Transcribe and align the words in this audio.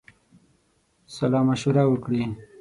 سالامشوره 1.15 1.83
وکړي. 1.91 2.23